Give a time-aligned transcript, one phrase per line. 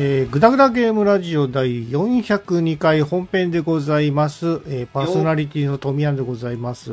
[0.00, 4.62] えー、グダグダゲームラジオ第402回本編でございます。
[4.68, 6.92] えー、パーソナリティの富山でございます。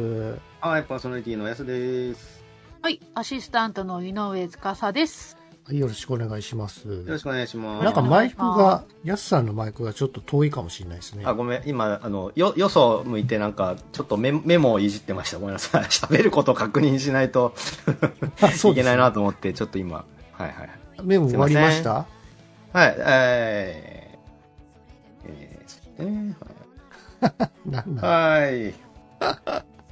[0.59, 2.43] はい、パーソナリティのやすです。
[2.81, 5.37] はい、アシスタントの井上司です。
[5.67, 6.87] はい、よろしくお願いします。
[6.87, 7.83] よろしくお願いします。
[7.83, 11.25] なんかマイクが、やすさんのマイクがちょっと遠いかもしれないですね。
[11.27, 15.37] あ、ごめん、今、あの、よ、よそ向いてなんか、ちょっとメメモをいじってました。
[15.37, 15.83] ごめんなさい。
[15.93, 17.53] 喋ること確認しないと
[18.71, 20.69] いけないなと思って、ちょっと今、はいはい。
[21.03, 22.07] メモ終わりました？
[22.75, 26.35] はい、えー、えー、えー
[27.71, 28.73] なんなんはい。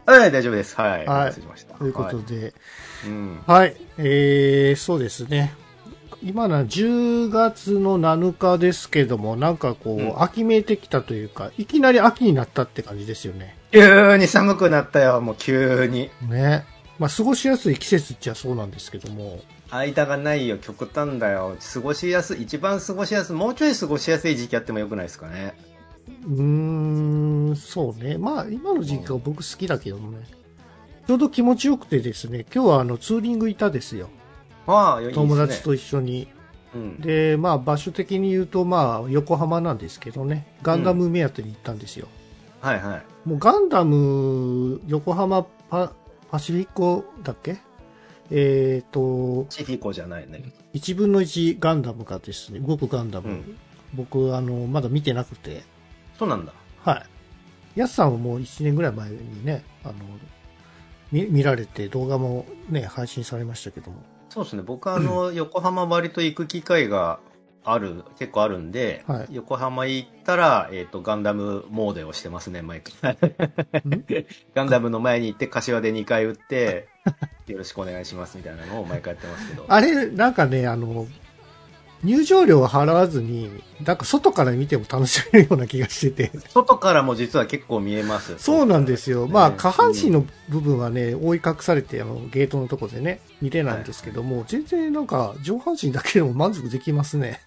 [0.06, 0.76] はい、大丈夫です。
[0.76, 1.06] はい。
[1.06, 1.34] はい。
[1.78, 2.54] ということはいで、
[3.06, 3.40] うん。
[3.48, 5.54] はい、えー、そうですね。
[6.22, 13.56] 今のは10月の7日ですけども、なんかこう、うん秋めいてきたというか、いきなり秋になったって感じですよね。
[13.72, 16.12] 急に寒くなったよ、もう急に。
[16.28, 16.66] ね。
[17.00, 21.56] まあ、過ごしやすい季節っちゃそうなんですけども、間がないよ、極端だよ。
[21.74, 25.56] 過ごしやすい、一番過ごしやすい、もうちょい過ごしやすい時期あってもよくないですかね。
[26.26, 28.18] うーん、そうね。
[28.18, 30.26] まあ、今の時期が僕好きだけどもね。
[31.08, 34.10] ちょうど気持ちよくてですね、今日はあの、ツーリングいたですよ。
[34.68, 35.28] ああ、いいですね。
[35.28, 36.28] 友達と一緒に。
[36.74, 37.02] うん。
[37.02, 42.08] で、まあ、場所的に言うと、まあ、横浜なんですけどね、ガンダム目当てに行ったんですよ。
[42.62, 43.30] はいはい。
[43.30, 45.92] もうガンダム、横浜パ
[46.32, 47.58] パシフィコだっけ？
[48.36, 50.44] えっ、と、チフィコじゃないね。
[50.74, 53.58] 1分の1ガンダムがですね、動くガンダム、うん
[53.94, 55.64] 僕、あの、まだ見てなくて、
[56.18, 56.54] そうなんだ。
[56.84, 57.06] は
[57.76, 57.80] い。
[57.80, 59.94] やすさんはもう1年ぐらい前にね、あの、
[61.12, 63.98] 見見られて動画もね、配信されましたけども。
[64.30, 64.64] そうですね。
[64.64, 67.20] 僕はあの、 横浜割と行く機会が
[67.66, 73.18] ある、結構あるんで、はい横浜行ったら、えっ、と、ガンダムモーデをしてますね、毎回。
[74.54, 76.88] ガンダムの前に行って、柏で2回打って、
[77.48, 79.66] よろしくお願いしますみたいなのを毎回やってますけど。
[79.68, 81.08] あれ、なんかね、あの、
[82.04, 83.50] 入場料を払わずに、
[83.86, 86.38] なんか外から見ても楽しめるような気がしてて。
[86.50, 88.38] 外からも実は結構見えます。
[88.40, 89.28] そうなんですよ。
[89.28, 97.40] まあ、ね下半身の部分はね、覆い隠されて、あの、ゲートのとこでね、見れないんですけども、全然なんか、上半身だけでも満足できますね。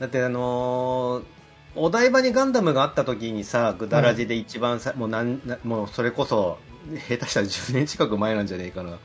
[0.00, 1.36] だってあのー
[1.78, 6.58] お台場にガンダムがあった時にさ、グダラジで一番さ、もうなん、もうそれこそ、
[7.08, 8.90] 下手したら10年近く前なんじゃねえかな。
[8.90, 8.96] うん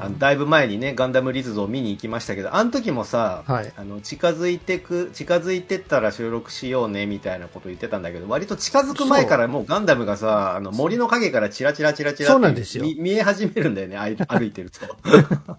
[0.00, 13.96] あのだいぶ前にね、ガンダムリズズを見に行きましたけど、あの時もさ、はいあの、近づいてく、近づいてったら収録しようね、みたいなこと言ってたんだけど、割と近づく前からもうガンダムがさ、あの、森の影からチラチラチラチラってそうなんですよ見見え始めるんだよね、
[14.28, 14.80] 歩いてると。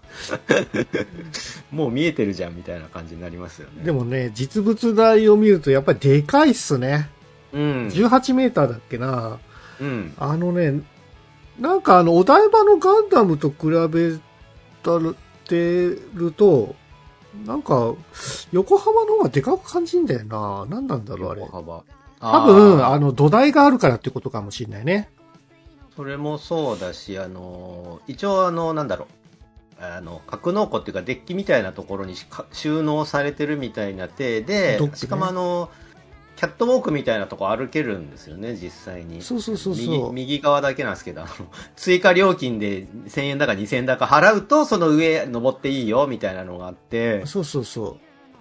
[1.70, 3.84] もう見えてるじゃん、みたいな感じになりますよね。
[3.84, 7.08] でもね、実物大を見るとやっぱりでかいっすね。
[7.52, 7.88] うん。
[7.88, 9.38] 18メーターだっけな。
[9.80, 10.14] うん。
[10.18, 10.80] あのね、
[11.60, 14.18] なんかあの、お台場のガンダムと比べ
[14.82, 15.14] たる
[15.46, 16.74] てると、
[17.44, 17.94] なんか、
[18.50, 20.66] 横浜の方がでかく感じんだよな。
[20.68, 21.40] 何なんだろう、あれ。
[21.42, 21.84] 横幅。
[22.20, 25.10] 多分、あの、土台があるからってことかもしれないね。
[25.94, 29.06] それもそうだし、あの、一応あの、なんだろ
[29.80, 29.84] う。
[29.84, 32.14] あの、格納庫っていうかデッキみたいなところに
[32.52, 35.70] 収納されてるみたいな体で、ねしかもあの、
[36.40, 39.20] キャットウォークみたいなとこ歩けるんですよね、実際に。
[39.20, 41.26] そうそうそうそう右右側だけなんですけど、
[41.76, 47.98] 追加料金で1000円だか2000円だか払うと、その上登っていいよ、みたいなのがあって、そうそうそ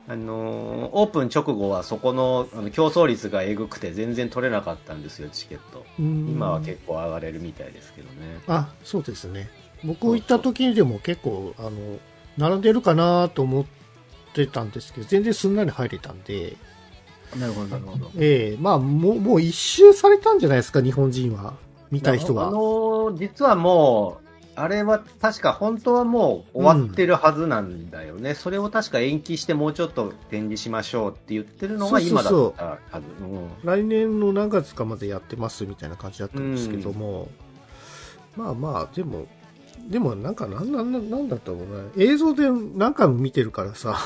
[0.07, 5.85] あのーオープン直後はそこのあの競争率がえぐくて全然取れなかったんですよ、チケット。
[5.99, 8.39] 今は結構上がれるみたいですけどね。
[8.47, 9.49] あ、そうですね。
[9.83, 11.71] 僕行った時にでも結構、あの、
[12.37, 13.65] 並んでるかなと思っ
[14.33, 16.55] てたんですけど、全然すんなり入れたんで、
[17.37, 18.11] なるほど、なるほど。
[18.17, 21.53] ええまあ、もう、もう一周されたんじゃないですか、日本人は。
[21.91, 22.51] 見たい人あが。
[22.51, 24.29] のー実はもう、
[24.59, 28.35] あれは確か本当はもう終わってるはずなんだよね。
[28.35, 33.23] それを確か延期してもうちょっと展示しましょうって言ってるのが今だったはず。
[33.23, 37.29] うん来年の何月かまでやってますみたいな感じだったんですけども、
[38.35, 39.27] まあまあ、でも、
[39.89, 41.65] でもなんかなんなんなんなんだったろうね。
[42.05, 43.97] 映像で何回も見てるからさ、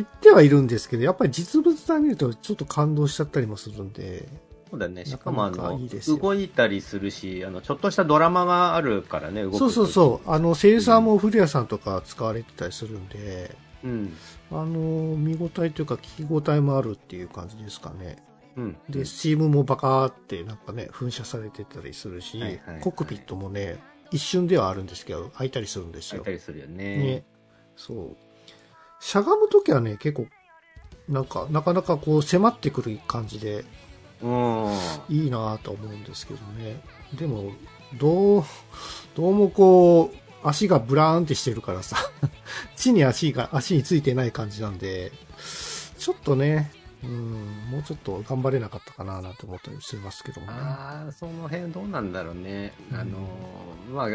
[0.00, 4.28] うん知ってはいるんですけど、やっぱり実物大見るとちょっと感動しちゃったりもするんで、
[4.70, 5.04] そうだね。
[5.04, 13.88] しかもあのかいい動いたりするし、あの、ちょっとしたドラマがあるからね、動くそうそうそう、あの、セイルサーも古谷さんとか使われてたりするんで、う。
[13.88, 14.16] うん。
[14.52, 18.22] あの、見応えというか聞き応えもあるっていう感じですかね。
[18.56, 18.76] うん。
[18.88, 23.78] で、スチームもバカーってなんかね、噴射されてたりするし、はいはいはいコックピットもね、
[24.12, 26.38] 一瞬ではあるんですけど、開いたりするんですよ開いた。
[26.38, 26.96] りするよね。
[26.96, 27.24] ね。
[27.74, 28.29] そう。
[29.00, 30.26] しゃがむときはね、結構、
[31.08, 33.64] なんか、なかなかこう迫ってくる感じで、
[34.22, 34.74] うん。
[35.08, 36.80] いいなと思うんですけどね。
[37.14, 37.52] でも、
[37.98, 38.44] どう、
[39.14, 41.96] どうもこう、足がブラーンってしてるからさ、
[42.76, 45.12] 地に足が、足についてない感じなんで、
[45.98, 46.70] ちょっとね、
[47.02, 50.52] うん、もうちょっと頑張れなかったかななんて思ったりしますけどもね。
[50.54, 52.72] ああ、その辺どうなんだろうね。
[52.92, 53.18] うんあの、
[53.90, 54.08] まあ、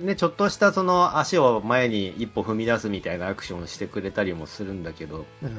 [0.00, 5.56] ね、ちょっとしたその足を前に一歩踏み出すみたいなアクションをしてくれたりもするんだけど、うん、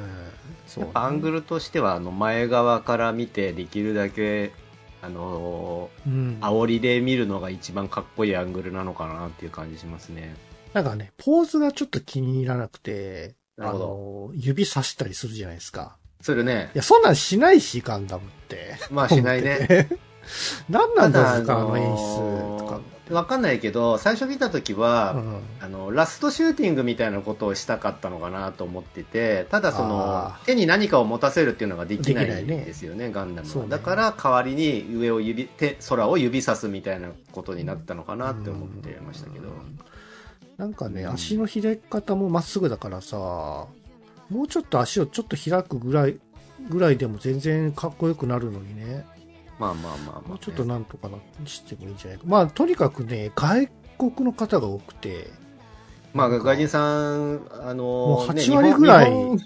[0.68, 4.52] そう、やっぱアングルとしてはあの前側から見てできるだけ、
[5.02, 10.36] あのうん、煽りで見るのが一番かっこいいアングルなのかなっていう感じしますね。
[10.74, 15.96] なんかね、ポーズがちょっと気に入らなくて、あの、指さしたりするじゃないですか。
[16.20, 16.78] するねい。
[16.78, 18.76] や、そんなんしないし、ガンダムって。
[18.92, 19.68] まあしないね。
[19.70, 19.90] ね。
[20.70, 22.95] 何なんだろうか、あの演出とか。
[23.10, 33.64] わかんないけど、最初見た時は、うんあの、ラストシューティングみたいなことをしたかったのかなと思ってて、ただその手に何かを持たせるっていうのができないんですよね、ガンダムは。
[33.64, 39.50] ねだから代わりに上を指、手、空を指さすみたいなことになったのかなって思ってましたけど。
[40.58, 46.18] なんかね、うん足の開き方もまっすぐだからさ、もうちょっと足をちょっと開くぐらい、
[46.70, 49.06] ぐらいでも全然かっこよくなるのにね。
[49.60, 52.24] まあまあまあまあ、もうちょっとなんとかなしてもいいんじゃないか。
[52.28, 55.30] まあ、とにかくね、外国の方が多くて、
[56.14, 56.80] まあ、外人さ
[57.16, 59.38] ん、あのもうね8割ぐらい日本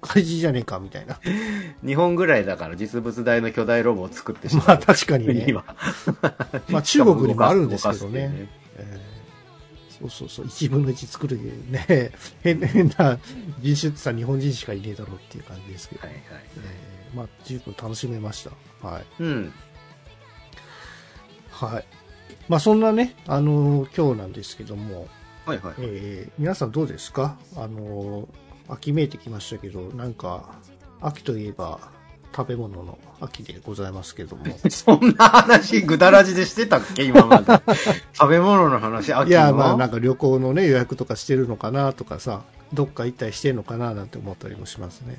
[0.00, 1.18] 怪人じゃねえか、みたいな。
[1.84, 4.66] 日本ぐらいだから実物大の巨大ロボを作ってしまう。
[4.68, 5.46] まあ、確かにね。
[5.48, 5.64] 今
[6.68, 8.48] まあ、中国にもあるんですけどね。
[8.76, 9.16] えー
[9.98, 11.40] そうそうそう、1分の1作る
[11.70, 13.18] ね、変変な
[13.60, 16.22] 人種ってさ、日本人しかいねえだろうっていう感じですけど、はいはい。
[16.58, 18.50] えーまあ、十分楽しめました。
[18.82, 19.04] はい。
[19.20, 19.52] うん。
[21.50, 21.84] はい。
[22.48, 25.08] まあ、そんなね、あのー今日なんですけども、
[25.46, 25.74] はいはい。
[25.78, 27.36] えー皆さんどうですか？
[27.56, 28.26] あのー
[28.68, 30.56] 秋めいてきましたけど、なんか、
[31.00, 31.78] 秋といえば、
[32.34, 34.44] 食べ物の秋でございますけども。
[34.68, 37.04] そんな話、ぐだらじでしてたっけ？
[37.04, 37.44] 今まで。
[38.12, 39.28] 食べ物の話、秋の？
[39.28, 45.18] いや、まあなんか旅行のね、予約とかしてるのかなとかさ、どっか行ったりしてるのかななんて思ったりもしますね。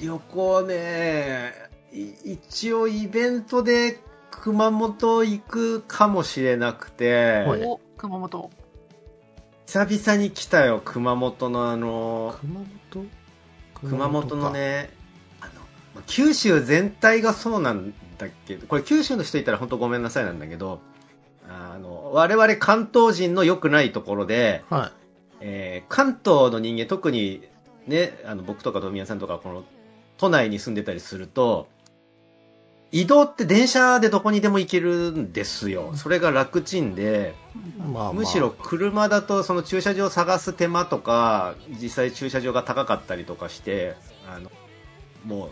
[0.00, 1.75] 旅行ね、い
[2.24, 4.00] 一応イベントで
[4.30, 8.50] 熊本行くかもしれなくて、はいお、熊本。
[9.66, 12.60] 久々に来たよ、熊本のあの、熊
[12.92, 13.06] 本？
[13.74, 14.52] 熊本のか。
[14.52, 14.90] ね、
[15.40, 15.52] あの、
[15.94, 20.80] まあ九州全体がそうなんだけど、これ九州の人いたら本当ごめんなさいなんだけど、
[21.48, 24.92] あの、我々関東人の良くないところで、は
[25.40, 27.42] えー関東の人間、特に
[27.86, 29.64] ね、あの、僕とか富谷さんとか、この、
[30.18, 31.68] 都内に住んでたりすると、
[32.92, 35.92] 移動って電車でどこにでも行けるんですよ。
[35.96, 37.58] それが楽ちんで、い。
[37.80, 38.12] まあまあ。
[38.12, 43.96] むしろ車だとその駐車場を探す手間とか、実際駐車場が高かったりとかして、
[44.28, 44.50] あの、
[45.24, 45.50] もう、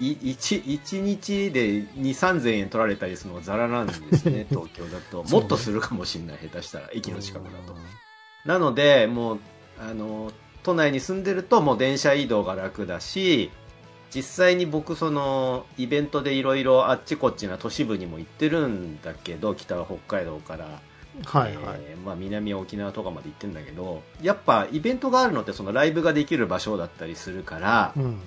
[0.00, 5.22] い一一日で2、3000円取られたりするのがザラなんですね、 東京だと。
[5.24, 7.76] もっとするかもしれない、下手したら、駅の近くだと。
[8.44, 9.40] なので、もう、
[9.78, 13.50] あの、都内に住んでるともう電車移動が楽だし、
[14.14, 20.80] 実際に僕そのイベントでいろいろあっちこっちな都市部にも行ってるんだけど、北は北海道から、
[21.24, 21.80] はいはい。
[21.80, 28.20] えーまあ南は沖縄とかまで行ってんだけど、やっぱイベントがあるのってそのライブができる場所だったりするから、うん。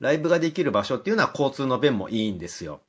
[0.00, 2.80] ライブができる場所っていうのは交通の便もいいんですよ。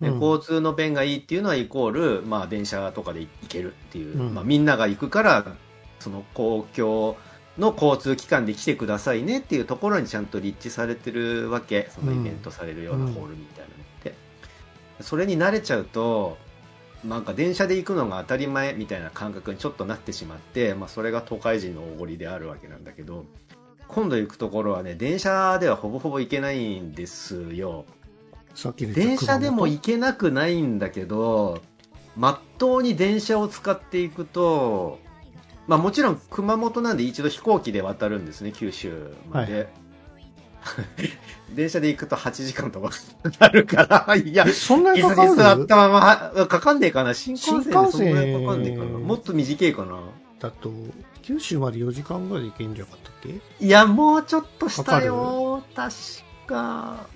[0.00, 5.56] でうん交通の便がいいっていうのはイコール、まあ、電車とかで行けるっていう、うんまあ、みんなが行くから
[6.00, 7.16] その公共
[7.58, 11.90] の交通機関で来てくださいねっていうところにちゃんと立地されてるわけ。
[11.90, 14.14] そのイベントされるようなホールみたいなのって、
[15.00, 16.38] それに慣れちゃうと
[17.04, 23.26] なんか電車で行くのが当たり前みたいな感覚にちょっとなってしまって、まあ、それが都会人のおごりであるわけなんだけど
[23.88, 27.84] 今度行くところはね電車ではほぼほぼ行けないんですよ。
[28.94, 31.60] 電車でも熊行けなくないんだけど、
[32.16, 34.98] まっとうに電車を使っていくと、
[35.66, 39.68] まあもちろん熊本なんで一度飛行機で渡るんですね、九州まで。
[41.54, 42.90] 電車で行くと8時間とか
[43.22, 45.36] かかるから、 いやそんなに椅かかる？
[45.36, 48.98] 座ったまま、はかかんねえかな新幹線でそんぐらいかかんねえかな。
[48.98, 50.00] もっと短いかな。
[50.40, 50.72] だと、
[51.22, 53.64] 九州まで4時間ぐらいで行けんじゃなかったっけ？
[53.64, 55.94] いや、もうちょっとしたよ、確
[56.46, 57.06] か。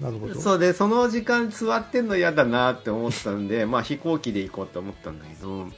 [0.00, 0.40] なるほど。
[0.40, 5.72] そうで、その時間座ってんの嫌だなって思ったんで、まあ飛行機で行こうと思ったんだけど、うん。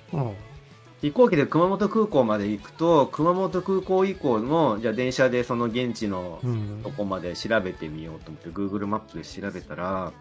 [1.04, 10.14] 飛行機で熊本空港まで行くと、熊本空港以降の、じゃあ電車でその現地のうんとこまで調べてみようと思って、Google マップで調べたら、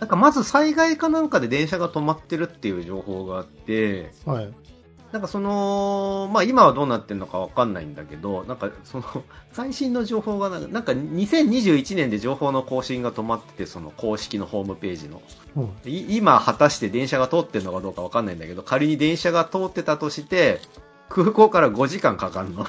[0.00, 4.52] なんかまず災害かなんかで電車が止まってるっていう情報があって、はい。
[5.12, 9.04] なんかその、まあ今はどうなってんのかわかんないんだけど、なんかその、
[9.52, 15.20] 最新の情報がなんか、なんか2021年で情報の更新が止まってて、その公式のホームページの。
[15.56, 15.90] うん。
[15.90, 20.60] い今果たして電車が通ってるのかどうかわかんないんだけど、仮に電車が通ってたとして、
[21.08, 22.64] 空港から5時間かかるの。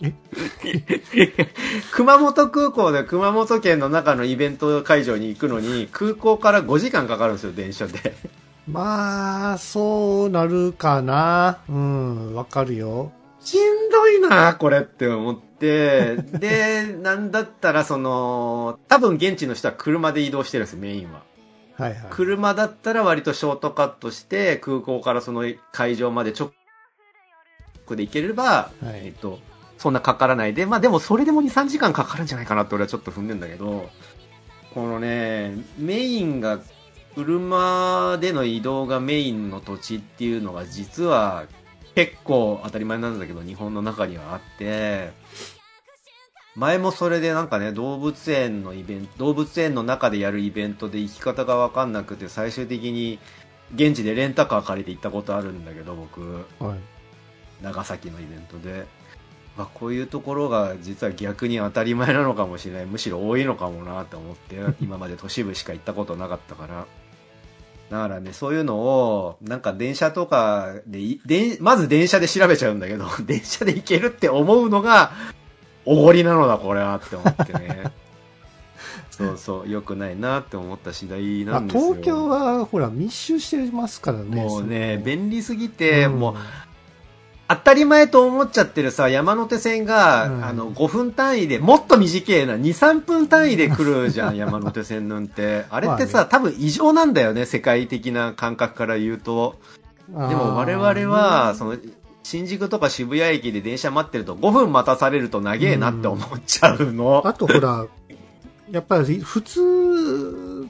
[0.00, 0.12] え？
[1.92, 8.16] 熊本空港で熊本県の中のイベント会場に行くのに、空港から5時間かかるんですよ、電車で。
[8.70, 11.60] まあ、そうなるかな。
[11.68, 13.12] うん、わかるよ。
[13.40, 21.22] しんどいな、これって思って、 で、なんだったら、その、多分現地の人は車で移動してるんですよ、メインは。
[21.76, 22.00] はいはい。
[22.10, 26.50] 車だったら割とショートカットして、空港からその会場まで直
[27.96, 29.38] で行ければ、はいえっと、
[29.78, 33.88] そんなかからないで、まあでもそれでも2、3時間かかるんじゃないかなって俺はちょっと踏んでんだけど、
[34.74, 36.58] このね、メインが、
[37.18, 41.46] 車での移動がメインの土地っていうのが実は
[41.96, 45.10] 結構当たり前なんだけど日本の中にはあって、
[46.54, 53.18] 前もそれでなんかね、動物園のイベント、動物園の中でやるイベントで行き方がわかんなくて最終的に
[53.74, 56.78] 現地でレンタカー借りて行ったことあるんだけど僕、はい。
[57.64, 58.86] 長崎のイベントで。
[59.56, 62.86] まあ、こういうところが実は逆に当たり前なのかもしれない。
[62.86, 66.86] むしろ多いのかもなと思って、今まで都市部しか行ったことなかったから。
[67.90, 75.12] だからね、そういうのを、なんか電車とかでい、でまず電車で調べちゃうんだけど、 電車で行けるって思うのが、
[75.84, 77.84] おごりなのだ、これはって思ってね。
[79.10, 81.82] そうそう、良くないなって思った次第まあなんですよ。
[81.94, 84.44] 東京は、ほら、密集してますからね。
[84.44, 86.34] もうね、便利すぎて、うんもう、
[87.48, 95.64] 当たり前と思っちゃってるさ、山手線が、うんあの、5分単位で、もっと短いな、2、3分単位で来るじゃん、 山手線なんて。
[95.70, 99.56] あれってさ、まあ多分異常なんだよね、世界的な感覚から言うと。
[100.10, 101.76] でも我々は、その、
[102.22, 107.22] 新宿とか渋谷駅で電車待ってると5分待たされると長えなって思っちゃうの。
[107.24, 107.86] あとほら、
[108.70, 110.68] やっぱり普通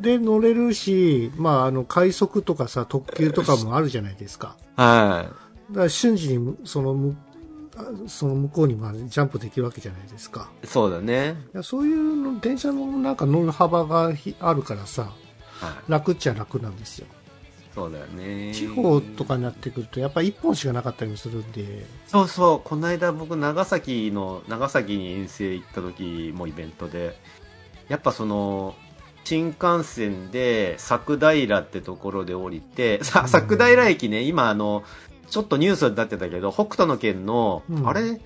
[0.00, 4.56] で乗れるし、まあ、あの、快速とかさ、特急とかもあるじゃないですか。
[4.76, 5.26] は
[5.70, 7.14] だから瞬時に、その、
[8.06, 10.50] その向こうにまでジャンプできるわけじゃないですか。
[10.62, 10.66] い。
[10.66, 11.36] そうだね。
[11.54, 15.12] いやそういうの、電車のなんか乗る幅がひあるからさ、はい。
[15.90, 17.06] 楽っちゃ楽なんですよ。
[17.74, 18.52] そうだよね。
[18.54, 27.16] 地方とかになってくると、やっぱ一本しかなかったりもするんで、そうそう、この間僕長崎の、長崎に遠征行った時もイベントで、
[27.88, 28.76] やっぱその、
[29.24, 34.84] 新幹線で佐久平ってところで降りて、佐久平駅ね、今あの、
[35.28, 38.20] ちょっとニュースになってたけど、北斗の県の、うんあれ？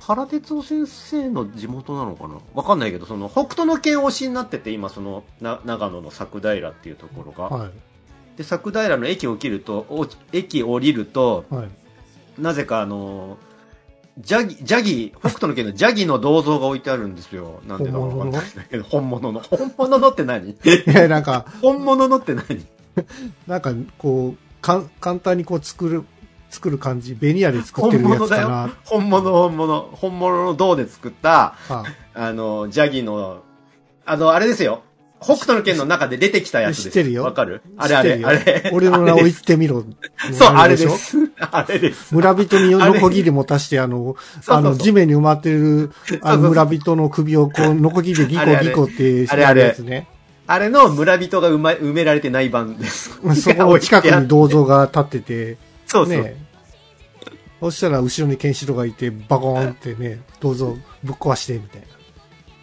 [0.00, 2.38] 原哲夫先生の地元なのかな？
[2.54, 7.44] わかんないけど、その、北斗の県推しになってて、今その、な長野の佐久平っていうところが。
[7.44, 7.70] は
[8.36, 11.54] で、佐久平の駅を切ると、お駅降りると、い。
[11.54, 11.68] はい。
[12.38, 13.38] なぜかあの
[14.18, 17.60] ジャギ、ジャギ、北斗の県のジャギの銅像が置いてあるんですよ。
[17.66, 19.40] なんでだかわかんないけど、本物の。
[19.40, 20.50] 本物のって何？
[20.50, 20.56] い
[20.86, 22.64] や、なんか、 本物のって何？
[23.48, 26.04] なんか、こう、かん、簡単にこう作る、
[26.54, 28.74] 作る感じ、ベニヤで作って本るや物だよつかな。。
[28.84, 29.80] 本物、本物。
[29.92, 31.84] 本物の銅で作った、は
[32.14, 33.42] あの、ジャギの、
[34.06, 34.82] あの、あれですよ。
[35.20, 36.82] 北斗の県の中で出てきたやつです。
[36.84, 37.62] 知ってるよわかる？
[37.78, 38.70] ああれあれ、あれ。
[38.74, 39.82] 俺の名を言ってみろ。
[40.32, 41.16] そう、あれです。
[41.40, 42.14] あれです。
[42.14, 50.08] 村人にノコギリ持たして、あの、あの、地面に埋まってる、あの、村人の首をこう、ノコギリでギコギコってあれあれやるやつね。
[50.46, 53.18] あれの村人が埋められてない版です。
[53.40, 55.56] そこの近くに銅像が立ってて、
[55.86, 56.22] そうそう。
[56.22, 56.43] ね。
[57.64, 61.86] そしたら後ろにケンシロウがいて、バコーンってね、銅像ぶっ壊して、みたいな。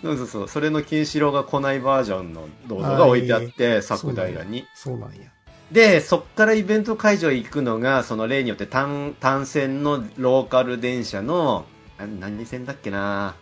[0.03, 0.48] そうそうそう。
[0.48, 4.65] それの金四郎が来ないバージョンの銅像が置いてあって、佐久平に。
[4.75, 5.31] そうなんや。
[5.72, 11.65] で、そっからイベント会場行くのが、その例によって単、単線のローカル電車の、
[11.98, 13.34] あ何線だっけな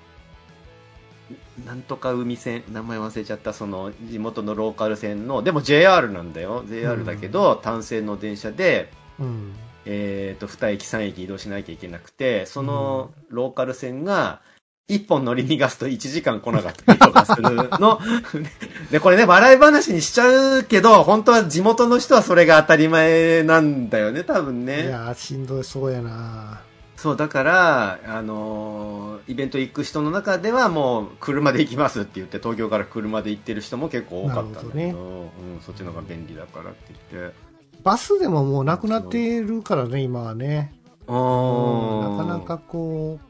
[1.66, 6.63] なんとか海線、名前忘れちゃった、その地元のローカル線の、でも JR なんだよ。
[6.70, 9.54] JR だけど、単線の電車で、うん。
[9.91, 14.41] えっ、と、2駅3駅移動しなきゃいけなくて、そのローカル線が、
[14.88, 18.00] 1本乗り逃がすと1時間来なかったりとかするの。
[18.91, 24.86] で、これね、笑い話にしちゃうけど、本当は地元の人はそれが当たり前なんだよね、多分いね。
[24.89, 26.62] やー、しんどいそうやな
[26.96, 35.29] そう、だから、あのーイベント行く人の中ではもう、車で行きますって言って、東京から車で行ってる人も結構多かったんだけど、なるうん、
[35.62, 37.49] そっちの方が便利だからって言って。
[37.83, 40.74] バスでももうなくなってるからね、今はね。
[41.07, 43.29] ううんなかなかこう、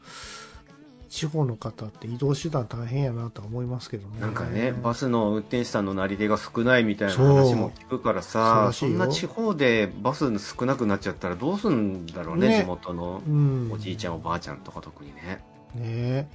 [1.10, 4.20] 地方の方って移動手段大変やなとは思いますけどね。
[4.20, 13.70] なんかね、バスの運転手さんのなり手が少ないみたいな話も聞くからさそんな地方でバス少なくなっちゃったらどうすんだろうね、ね地元のうん。
[13.72, 15.44] おじいちゃん、おばあちゃんとか特にね。
[15.74, 16.30] ね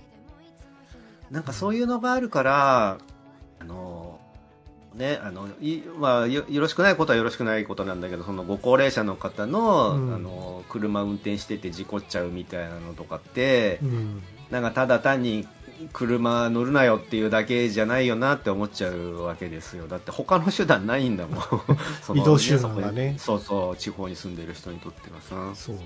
[1.32, 2.98] なんかそういうのがあるから、
[3.60, 4.05] あの、
[4.96, 14.24] ね、あの、いまあよ、よろしくないことはよろしくないことなんだけど、そのご高齢者の方の、うんあの、車運転してて事故っちゃうみたいなのとかって、うん。
[14.52, 15.48] なんかただ単に
[15.92, 19.88] 車乗るなよっていうだけじゃないよなって思っちゃうわけですよ。
[19.88, 21.44] だって他の手段ないんだもん。
[22.02, 25.56] その移動手段がねそうそう、地方に住んでる人にとってはさ。
[25.56, 25.82] そうね。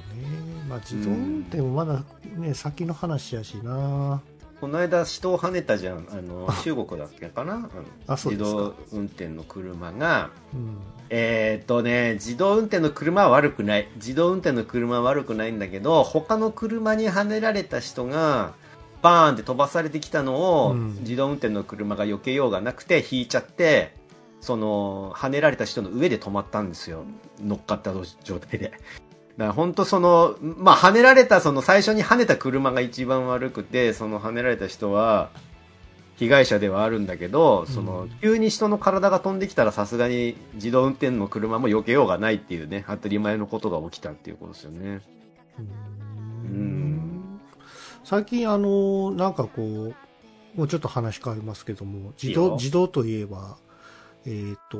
[0.67, 2.03] まあ自動運転もまだ
[2.37, 4.21] ね、先の話やしな。
[4.59, 6.07] この間人を跳ねたじゃん。
[6.11, 7.69] あの、中国だっけかな？
[8.07, 10.77] あの自動運転の車が、うん。
[11.09, 13.87] えーっとね、自動運転の車は悪くない。
[13.95, 18.53] 自動運転の車は悪くないんだけど、他の車に跳ねられた人が、
[19.01, 23.93] バーンって飛ばされてきたのを、うん自動運転の車が避けようがなくて、引いちゃって、
[24.41, 27.05] その、跳ねられた人の上で止まったんですよ。
[27.41, 28.73] 乗っかった状態で。
[29.39, 35.29] だから本当その、まあ、跳ねられた、その最初に跳ねた車が一番悪くて、その跳ねられた人は、
[36.17, 45.01] 被害者ではあるんだけど、そのうん、急に人の体が飛んできたらさすがに自動運転の車も避けようがないっていうね、当たり前のことが起きたっていうことですよね。
[45.57, 45.61] う
[46.47, 47.39] ん
[48.03, 49.95] 最近あの、なんかこう、
[50.57, 53.55] もうちょっと話変わりますけども、自動、自動といえば、
[54.25, 54.77] えっ、と、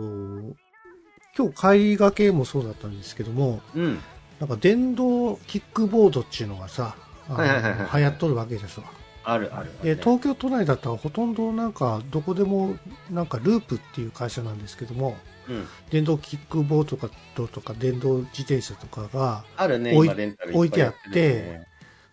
[1.38, 4.00] 今日帰りがけもそうだったんですけども、うん。
[4.39, 6.96] なんか電動キックボードっていうのがさ、
[7.27, 8.86] はいはいはいはい流行っとるわけですわ。
[9.24, 9.72] あるある。
[9.84, 12.75] で、東京都内だったらほとんどなんかどこでも
[13.12, 15.17] なんかループっていう会社なんですけども、
[15.48, 15.67] うん。
[15.89, 21.67] 電動キックボードとかとか電動自転車とかが、あるね、置い今レンタル置いてあってぱいやるよね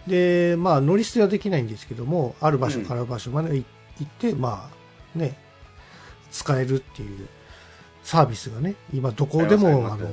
[0.06, 3.64] で、まあ乗り捨てはできないんですけども、ある場所から場所まで行
[4.02, 4.71] って、ま
[5.14, 5.38] あね、
[6.30, 7.28] 使えるっていう
[8.07, 10.07] サービスがね、今どこでもあの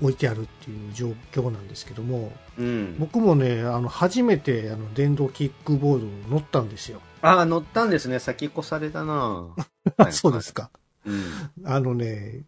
[0.00, 2.96] 置いてあるっていう状況なんですけども、うん。
[3.00, 7.00] 僕もね、あの初めてあの電動キックボードに乗ったんですよ。
[7.20, 8.20] ああ、乗ったんですね。
[8.20, 9.48] 先越されたな
[10.12, 10.70] そうですか。
[11.04, 11.24] うん。
[11.64, 12.42] あのね、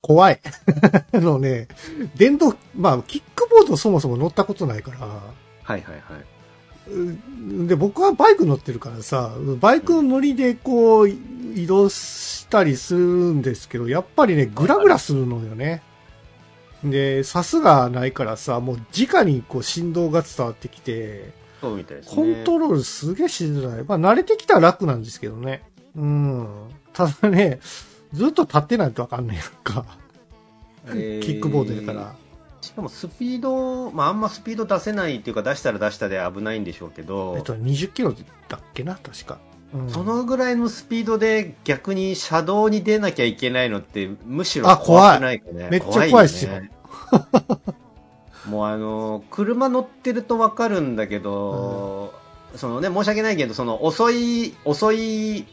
[0.00, 0.40] 怖い。
[1.12, 1.68] あのね、
[2.16, 5.20] 電動、まあ、キックボードそもそも乗ったことないから、はい
[5.64, 6.02] はいはい。
[6.90, 11.08] うんで、僕はバイク乗ってるからさ、バイクの乗りでこう、
[11.54, 15.82] 移動したりするんですけど、やっぱりね、グラグラするのよね。
[16.84, 22.16] で、サスがないからさ、もう直にこう振動が伝わってきて、そうみたいですね。
[22.16, 23.84] コントロールすげえしづらい。
[23.84, 25.62] まあ慣れてきたら楽なんですけどね。
[25.94, 26.48] うん。
[26.92, 27.60] ただね、
[28.12, 29.84] ずっと立ってないとわかんないやんか。
[30.86, 32.14] えーキックボードやから。
[32.62, 38.14] しかもスピード、まああんまスピード出せないっていうか出したら出したで危ないんでしょうけど、えっと、20キロ
[38.48, 39.38] だっけな、確か。
[39.74, 39.90] うん。
[39.90, 45.68] そのぐらいのスピードで逆に車道に出なきゃいけないのってむしろ怖くないかね。
[45.70, 46.60] めっちゃ怖いっすよ。
[46.60, 46.70] ね。
[48.46, 52.14] もうあの、車乗ってるとわかるんだけど、
[52.56, 55.46] そのね、申し訳ないけど、その遅い、遅い、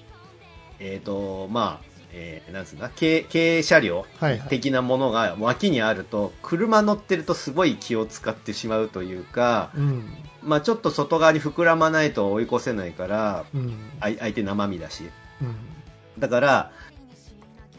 [0.79, 4.49] えっ、と、まあ、えーなんつうんだ、軽、軽車両はいはい。
[4.49, 10.03] 的なものが脇にあると、車乗ってるとすごい気を使ってしまうというか、うん。
[10.41, 13.73] まあちょっと外側に膨らまないと追い越せないから、うん。
[13.99, 15.03] 相手生身だし。
[15.41, 15.55] うん。
[16.19, 16.71] だから、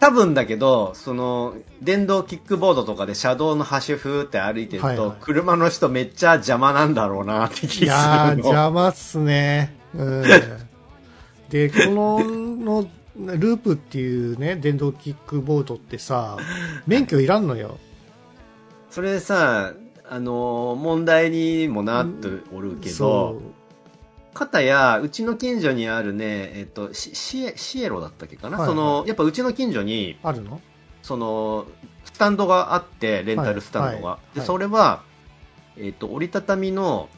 [0.01, 8.29] 多分だけど、その、電動キックボードとかで車道の端ふーって歩いてると、はいはい車の人めっちゃ邪魔なんだろうなって気するの。
[8.37, 9.77] 邪魔っすね。
[9.95, 10.25] うん。
[11.51, 12.25] で、この、
[12.83, 12.89] の、
[13.19, 16.37] ループっていうね、電動キックボードってさ、
[16.87, 17.79] 免許いらんのよ。
[18.91, 19.73] それさ、
[20.09, 23.41] あのー問題にもなっておるけど、
[24.33, 28.77] かたや、うちの近所にあるね、えっと、シシエシエロだったっけかな、はいはい。
[28.77, 30.61] その、やっぱうちの近所に、あるの？
[31.03, 31.67] その、
[32.05, 34.03] スタンドがあって、レンタルスタンドが。
[34.03, 34.39] で、はい。
[34.39, 34.47] はい。
[34.47, 35.03] それは、
[35.77, 37.09] えっ、と、折りたたみの、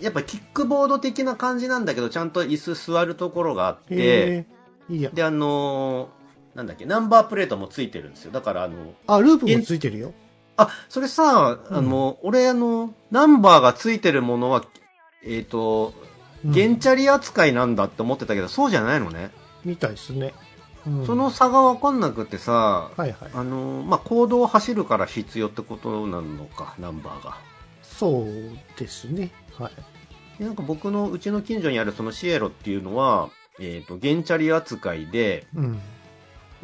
[0.00, 4.46] やっぱキックボード的な感じなんだけど、ちゃんと椅子座るところがあって、
[4.88, 5.10] いいや。
[5.10, 6.22] で、あのー
[6.54, 8.32] なんだっけ、ナンバープレートもついてるんですよ。
[8.32, 10.12] だから、あの、あ、ループもついてるよ。
[10.56, 14.64] あ、それさ、あの、俺、あの、ナンバーがついてるものは、
[15.24, 16.12] えっ、と、うん
[16.52, 19.30] 原チャリ扱いなんだって思ってたけど、そうじゃないのね。
[19.64, 20.34] みたいですね。
[20.84, 23.30] うんその、差がわかんなくてさ、はいはい。
[23.32, 27.38] あの、まあ、行動を走るから必要ってことなのか、ナンバーが。
[27.82, 28.26] そう
[28.76, 29.30] ですね。
[29.56, 29.72] はい。
[30.40, 33.30] でなんか僕のうちの近所にあるそのシエロっていうのは、
[33.62, 35.80] えっ、と、原チャリ扱いで、うん。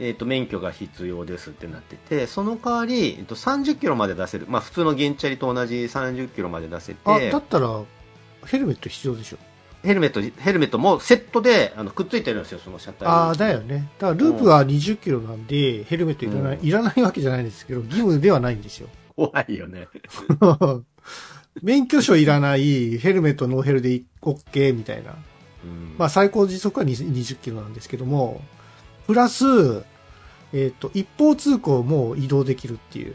[0.01, 4.47] えっ、と、免許が必要ですってなってて、その代わり、えっ、と、30キロまで出せる。
[4.49, 7.83] まあ、普通の原チャリと同じ30キロまで出せて、あ、だったら、
[8.47, 9.39] ヘルメット必要でしょ。
[9.83, 13.11] ヘルメット、ヘルメットもセットで、あの、くっついてるんですよ、その車体に。
[13.11, 13.89] ああ、だよね。
[13.99, 18.89] だからループは20キロなんで、ヘルメットいらない、うんいらないわけじゃないんですけど、義務ではないんですよ。
[19.15, 19.89] 怖いよね。
[21.63, 25.15] 免許証いらない、ヘルメットノーヘルで OK みたいな。
[25.69, 28.41] うんまあ最高時速は20 20キロなんですけども、
[29.07, 29.85] プラス、
[30.53, 33.15] えっ、と、一方通行も移動できるっていう。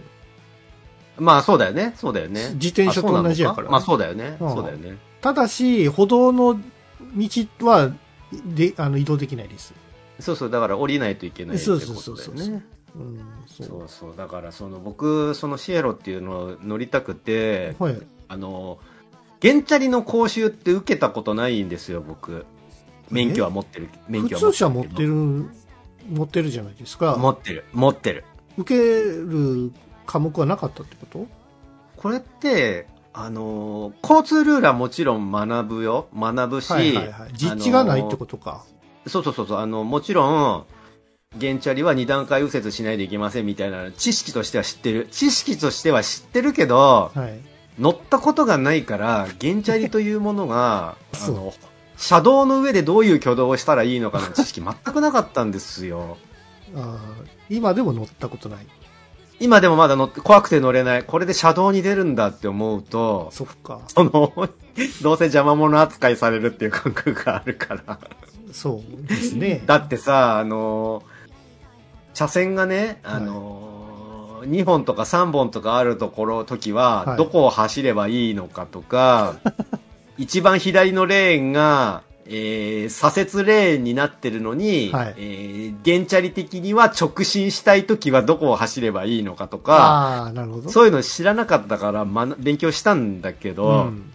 [1.17, 1.93] まあそうだよね。
[1.95, 2.51] そうだよね。
[2.55, 4.37] 自転車と同じやからまあそうだよね。
[4.39, 4.97] うんそうだよね。
[5.21, 6.59] ただし、歩道の
[7.15, 7.91] 道は、
[8.45, 9.73] で、あの、移動できないです。
[10.19, 12.65] そうそう、だから降りないといけないってそうことそうそうそうだよね。
[12.95, 13.63] うん、そ。
[13.63, 14.13] そううそう。
[14.17, 18.01] だからその僕、そのシエロっていうのを乗りたくて、はい。
[18.27, 18.79] あの、
[19.43, 22.45] 原チャリの講習って受けたことないんですよ、僕。
[23.11, 23.89] 免許は持ってる。
[24.07, 25.49] 免普許は通車持ってるる、
[26.09, 27.17] 持ってるじゃないですか。
[27.17, 27.65] 持ってる。
[27.73, 28.23] 持ってる。
[28.57, 29.71] 受ける
[30.05, 31.27] 科目はなかったってこと？
[31.97, 36.07] これって、あのー交通ルールはもちろん学ぶよ。
[36.17, 37.31] 学ぶし、はいはいはい。
[37.33, 38.63] 実地がないってことか。
[39.07, 40.65] そうそうそうそう、あの、もちろん、
[41.39, 45.07] 原チャリは二段階右折しないといけませんみたいな知識としては知ってる。
[45.11, 47.52] 知識としては知ってるけど、はい。
[47.79, 50.95] 乗ったことがないから、原チャリというものが、
[51.97, 56.17] 車道の上でどういう挙動をしたらいいのかの知識全くなかったんですよ。
[56.75, 56.97] あー
[57.49, 58.65] 今でも乗ったことない。
[59.39, 61.03] 今でもまだ乗って、怖くて乗れない。
[61.03, 63.81] これで車道に出るんだって思うと、そっか。
[63.87, 64.31] その、
[65.01, 67.99] どうせ邪魔者扱いされるっていう感覚があるから。
[68.51, 69.61] そうですね。
[69.65, 71.03] だってさ、あの、
[72.13, 73.72] 車線がね、あの、
[74.45, 79.35] 2本とか3本とかあるところ、時は、はいどこを走ればいいのかとか、
[80.17, 90.69] 一番左のレーンが、えー左折レーンになってるのに、はいえー原チャリ的には直進したい時はどこを走ればいいのかとか、なるほど。
[90.69, 94.11] そういうの知らなかったから、ま、勉強したんだけど、うん。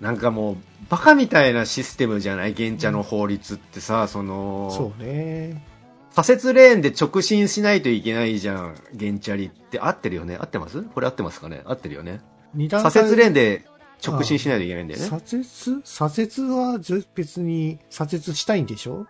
[0.00, 0.56] なんかもう、
[0.90, 2.54] バカみたいなシステムじゃない？
[2.54, 5.64] 原チャの法律ってさ、その、そうね。
[6.14, 9.80] 左折レーンで直進しないといけないじゃん、原チャリって。
[9.80, 10.36] 合ってるよね？
[10.40, 10.82] 合ってます？
[10.82, 11.62] これ合ってますかね？
[11.64, 12.20] 合ってるよね。
[12.54, 12.92] 二段階。
[12.92, 13.64] 左折レーンで
[14.06, 15.06] 直進しないといけないんだよね。
[15.06, 15.82] 左折？
[15.84, 16.78] 左折は
[17.14, 19.06] 別に左折したいんでしょ？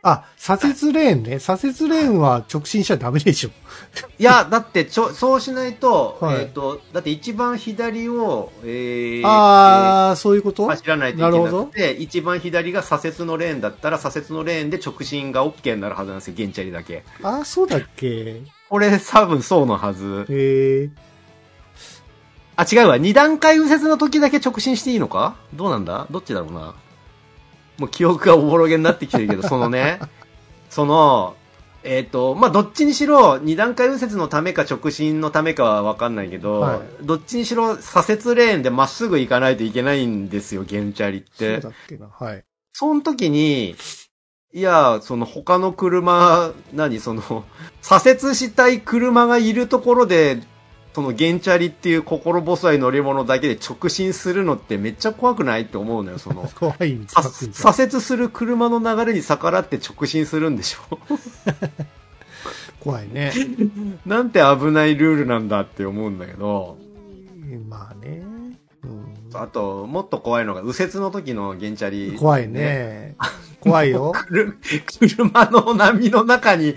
[0.00, 1.38] あ、左折レーンね。
[1.40, 3.50] 左折レーンは直進しちゃダメでしょ。
[4.18, 10.66] いや、だってちょ、そうしないと、はいえっ、と、だって一番左を、えー、ああ、そういうこと？
[10.66, 17.04] 走らないといけなくて、一番左が左折のレーンだったら、左折のレーンで直進が OK になるはずなんですよ、原チャリだけ。
[17.22, 18.42] ああ、そうだっけ？
[18.70, 20.26] これ多分そうのはず。
[20.28, 20.90] へえ。
[22.54, 22.98] あ、違うわ。
[22.98, 25.36] 二段階右折の時だけ直進していいのか？
[25.54, 26.06] どうなんだ？
[26.10, 26.74] どっちだろうな？
[27.78, 30.00] もう記憶がおぼろげになってきてるけど、そのね、
[30.68, 31.36] その、
[31.84, 41.68] えっ、と、まあ、どっちにしろ、二段階右折のためか直進のためかはわかんないけど、はいどっちにしろ左折レーンでまっすぐ行かないといけないんですよ、原チャリっそうてだ。
[41.68, 42.08] っけな。
[42.08, 42.44] はい。
[42.72, 43.76] その時に、
[44.52, 47.44] いや、その他の車、何、その、
[47.80, 50.40] 左折したい車がいるところで、
[50.94, 56.50] その原チャリっていう心細い乗り物だけで直進するのってめっちゃ怖くないって思うのよ、その。
[56.58, 60.98] 怖い左折する車の流れに逆らって直進するんでしょ？
[62.80, 63.32] 怖いね。
[64.06, 66.78] なんて危ないルールなんだって思うんだけど、
[67.68, 68.22] まあね。
[68.84, 72.16] うんあと、もっと怖いのが、右折の時の原チャリ。
[72.18, 72.48] 怖い。
[72.48, 73.14] ね。
[73.60, 74.12] 怖いよ。
[74.98, 76.74] 車の波の中に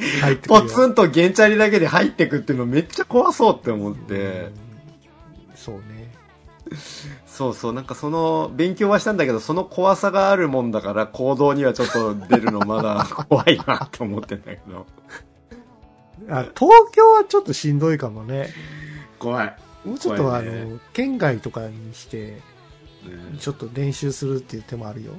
[0.48, 4.72] ポツンと原チャリだけで入ってくっていうのめっちゃ怖そうって思って、うん
[5.62, 6.12] そうね。
[7.28, 14.88] そうそう、なんかその、勉強はしたんだけど、その怖さがあるもんだから行動にはちょっと出るのまだ 怖いなって思ってんだけど。
[16.30, 18.50] あ東京はちょっとしんどいかもね。
[19.20, 19.56] 怖い。
[19.86, 22.39] もうちょっとあの、県外とかにして、
[23.06, 25.13] うんちょっと練習するっていう手もあるよ。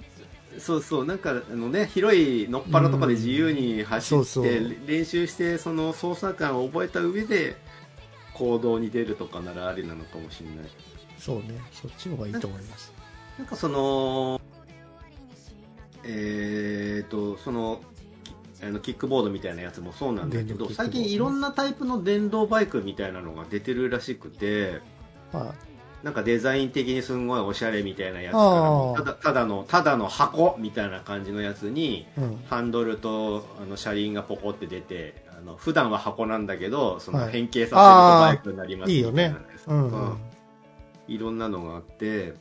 [0.59, 7.57] そうそう、なんかあのね、広いのっぱらとかで自由に走って、練習して、その操作感を覚えた上で、
[8.35, 10.71] 行動に出るとかならありなのかもしれない。
[11.19, 11.61] そうね。
[11.73, 12.93] そっちの方がいいと思います。
[13.39, 14.41] なんかその、
[16.05, 17.81] えーと、その、
[18.61, 24.81] きあのキックボードみたいなやつもそうなんだけど、最近いろんなタイプの電動バイクみたいなのが出てるらしくて、
[25.33, 25.55] ま
[26.03, 32.45] なんかデザイン的にすんごいおしゃれみたいなやつから、ただただの、ただの箱みたいな感じのやつに、あ、うん。
[32.49, 39.67] ハンドルとあの車輪がポコって出て、あの普段は箱なんだけど、そのはい変形させるとバイクになりますいいよねみたいなやつ。
[39.69, 40.19] うん、ううんん。
[41.09, 42.35] いろんなのがあって、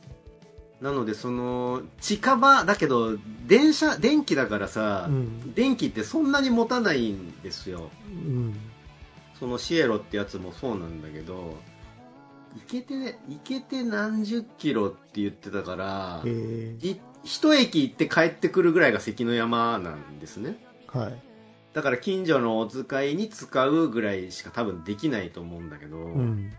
[0.80, 5.54] なのでその、近場、だけど、電車、電気だからさ、うん。
[5.54, 7.90] 電気ってそんなに持たないんですよ。
[8.08, 8.56] うん。
[9.38, 11.56] そのシエロってやつもそうなんだけど、
[12.54, 16.22] 行けて、行けて何十キロって言ってたから、
[17.24, 20.56] 一駅行って帰ってくるぐらいが関の山なんですね。
[20.92, 21.22] ー、はい。
[21.72, 26.52] だから近所のお使いに使うぐらいしか多分できないと思うんだけど、うん。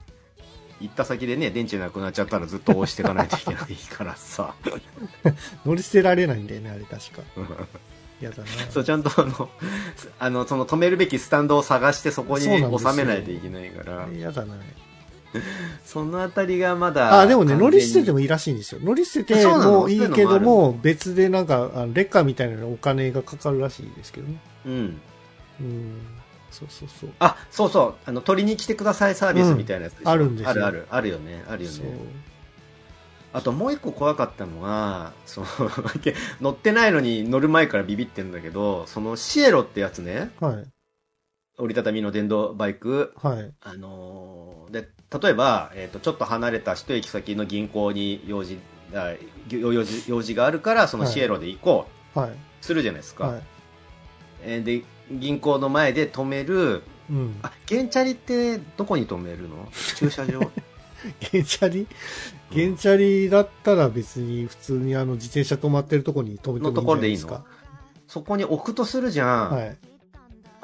[0.82, 4.56] 行った先でね、電池なくなっちゃったらずっと押していかないといけないからさ。
[5.66, 7.22] 乗り捨てられないんだよね、あれ確か。
[8.20, 8.48] やだな。
[8.70, 9.50] そう、ちゃんとあの、
[10.20, 14.56] あの、その止めるべきスタンドを探してそこに収めないといけないから、やだな。
[15.86, 17.22] そのあたりがまだ。
[17.22, 18.16] あ、でもね、乗り捨てても。
[18.16, 18.82] もいいらしいんですよ。
[18.84, 24.40] 乗り捨ててもいいけども、別でなんか、あのレッカーみたいなのお金がかかるらしいですけどね。
[24.66, 25.02] うん。
[25.60, 26.02] うん。
[26.52, 27.10] そうそうそう。
[27.20, 31.98] あ、そうそう、あの、取りに来てくださいサービスみたいなやつうんあるんですよあるある、あるよね、あるよそうね。
[33.34, 35.48] あともう一個怖かったのが、その、
[36.40, 40.66] 乗ってないのに乗る前からビビってんだけど、そのシエロってやつね、はい。
[41.58, 43.52] 折りたたみの電動バイク、はい。
[43.62, 44.90] あのーで、
[45.22, 48.58] 例えば、えっ、と、ちょっと離れた一駅先の銀行に用事、
[48.94, 49.14] あ
[49.50, 52.32] 用事、用事があるから、そのシエロで行こう、はい。
[52.62, 53.28] するじゃないですか。
[53.28, 53.42] はい。
[54.44, 57.40] えーで、銀行の前で止める、うん。
[57.44, 59.68] あ、ゲンチャリってどこに止めるの？
[59.96, 60.40] 駐車場？
[61.32, 61.88] ゲンチャリ？
[62.50, 67.44] ゲンチャリだったら別に普通にあの自転車止まってるとこに止めてもいいんじゃないですのところでいいか。
[68.08, 69.52] そこに置くとするじゃん。
[69.52, 69.78] はい。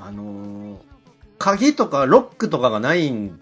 [0.06, 0.76] あのー
[1.42, 3.40] 鍵とかロックとかがないん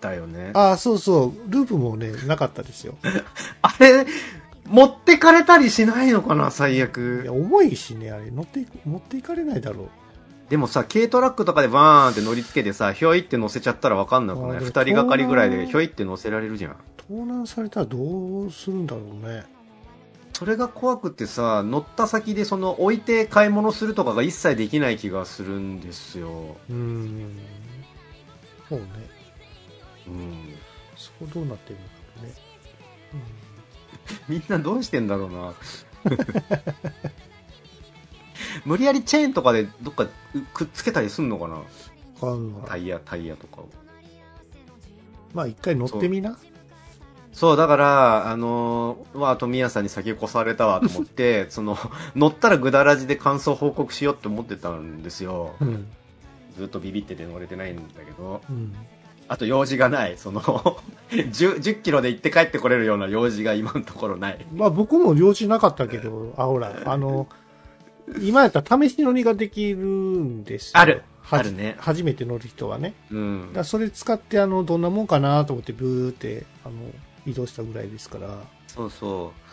[0.00, 0.52] だよね。
[0.54, 1.50] ああ、そうそう。
[1.50, 2.94] ループもね、なかったですよ。
[3.60, 4.06] あれ、
[4.68, 7.32] 持ってかれたりしないのかな、最い悪や。
[7.32, 8.30] 重いしね、あれ。
[8.30, 9.88] 乗ってい、持っていかれないだろう。
[10.48, 14.64] でもさ、軽トラックとかでバーンって乗り付けてさ、ひょいって乗せちゃったらわかんなくない？
[14.64, 16.76] 二人がかりぐらいでひょいって乗せられるじゃん。
[17.08, 19.42] 盗難されたらどうするんだろうね。
[20.40, 26.56] それが怖くってさ、乗った先でその置いて買い物するとかが一切できない気がするんですよ。
[26.70, 27.38] うーん。
[28.66, 28.86] そうね。
[30.06, 30.54] うん。
[30.96, 31.84] そこどうなってるんだ
[32.16, 32.34] ろうね。
[34.30, 35.52] みんなどうしてんだろうな。
[38.64, 40.06] 無理やりチェーンとかでどっか
[40.54, 41.60] くっつけたりすんのかな。
[42.66, 43.68] タイヤ、タイヤとかを。
[45.34, 46.38] まあ一回乗ってみな。
[47.32, 51.78] そう、だから、あのー、わあ、富谷さんに先越されたわと思って、 その、
[52.16, 55.54] 乗ったらぐだらじで感想報告しようって思ってたんですよ。
[55.60, 55.86] うん。
[56.56, 58.42] ずっとビビってて乗れてないんだけど。
[58.50, 58.74] うん。
[59.28, 60.18] あと用事がない。
[60.18, 60.40] その、
[61.10, 64.44] 10、10キロで行って帰ってこれるような用事が今のところない。
[64.52, 67.28] まあ僕も用事なかったけど、あ、ほら、あの、
[68.20, 70.80] 今やったら試し乗りができるんですよ。
[70.80, 72.94] あるはあるね初めて乗る人はね。
[73.12, 73.62] うんだ。
[73.62, 76.74] それ使って、あの、どんなもんかなと思って、ブーって、あの、
[77.26, 78.38] 移動したぐらいですから。
[78.66, 79.50] そうそう。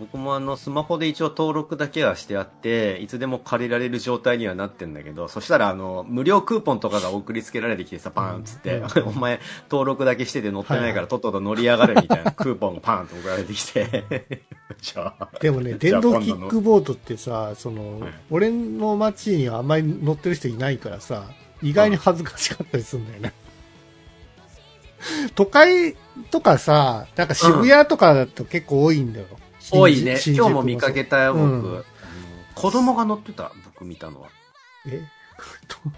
[0.00, 9.08] 僕もあの、スマホで一応登録だけはしてあって、いつでも借りられる状態にはなってんだけど、そしたらあの、無料クーポンとかが送りつけられてきてさ、パーンっつって、うん。
[9.10, 14.04] お前登録だけしてて乗ってないからとっとと乗り上がれみたいなクーポンがパーンと送られてきて、
[14.80, 18.12] じゃあ、でもね、電動キックボードってさ、その、はい。
[18.30, 21.24] 俺の街にはあんまり乗ってる人いないからさ、
[21.62, 23.34] 意外に恥ずかしかったりするんだよね。
[25.34, 25.96] 都会
[26.30, 29.26] とかさ、なんか渋谷とかだと結構多いんだよ。
[29.70, 30.18] 多いね。
[30.26, 31.44] 今日も見かけたよ、僕。
[31.44, 31.84] うん
[32.52, 34.28] 子供が乗ってた、僕見たのは。
[34.86, 35.02] え？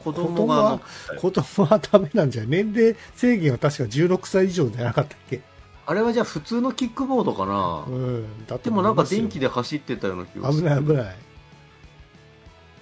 [0.05, 0.79] 子供が
[1.19, 2.51] 子供はダメなんじゃん。
[2.51, 5.41] 年齢制限は確か16歳以上じゃなかったっけ？
[5.87, 8.47] あれはじゃあ普通のキックボードかな、うん。
[8.47, 10.71] だってでもなんか電気で走ってたような気がす危る。
[10.71, 11.17] ない危ない。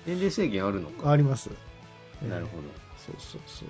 [0.06, 1.10] 年齢制限あるのか。
[1.10, 1.48] あります。
[2.28, 2.64] なるほど。
[2.98, 3.68] そうそうそう。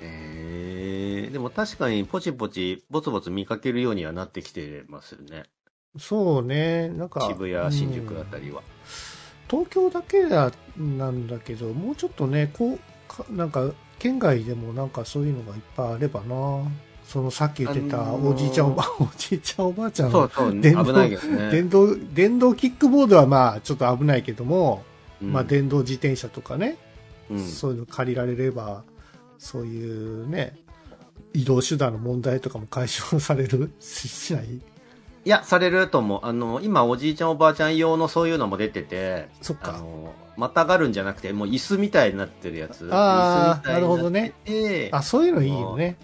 [0.00, 5.44] えー、でも確かにポチポチ、ぼつぼつ見かけるようにはなってきてますよね。
[5.98, 7.26] そうね、なんか。
[7.28, 8.62] 渋谷、新宿あたりは。
[9.48, 12.78] 東京だけだなんだけど、もうちょっとね、こう、
[13.08, 16.62] かなんか、県外でもなんかそういうのがいっぱいあればな。
[17.06, 21.50] そのさっき言ってたあのーおじいちゃんおば、おじいちゃん おばあちゃんのそうそう、危電動ないけどね。
[21.50, 24.84] 電動、電動キックボードはまあちょっと危ないけども、
[25.22, 26.76] うんまあ電動自転車とかね、
[27.30, 28.82] うんそういうの借りられれば、
[29.38, 30.56] そういうね、
[31.34, 34.44] 移動手段の問題とかも解消されるししない？
[35.24, 36.20] いや、されると思う。
[36.22, 39.72] あの、今、おじいちゃんおばあちゃん用のそういうのも出てて、あそっか。
[39.72, 42.88] の、またがるんじゃなくて、もう椅子みたいになってるやつ。
[42.92, 45.96] あー椅子みたいになっててあ、そういうのいいよね。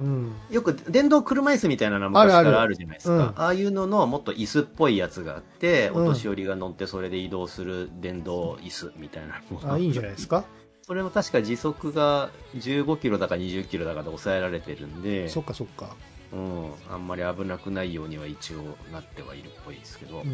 [0.00, 0.32] うん。
[0.50, 3.14] よく電動車椅子みたいなの昔かあるあるらあるじゃないですか。
[3.14, 10.44] うんああいうののもっと椅子っぽいやつがあって、うんお年寄りが乗ってそれで移動する電動椅子みたいなのがあ、いいんじゃないですか？
[10.88, 15.94] それも確か時速が15キロだか20キロだかで抑えられてるんで、そっかそっか。
[16.32, 20.28] うん、あんまり危なくないようには一応なってはいるっぽいですけど、うん。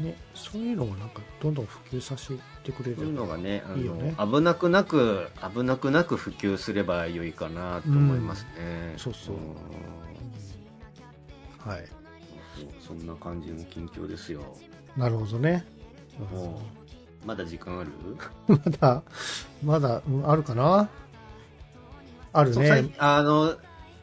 [0.00, 0.04] うん。
[0.04, 4.16] ね、そういうのをなんかどんどん普及させてくれそういうのるがねあのね。
[4.18, 9.36] 危なくなく危なくなく普及すれば良いかなと思いますね、そうそう。
[9.36, 9.38] ん。
[11.70, 11.84] はい。
[12.84, 14.40] そんな感じの近況ですよ。
[14.96, 15.64] なるほどね。
[16.32, 16.79] もう
[17.24, 17.90] まだ時間ある？
[18.48, 19.02] まだ、
[19.62, 20.88] まだ、うんあるかな？
[22.32, 22.90] あるね。
[22.98, 23.56] あの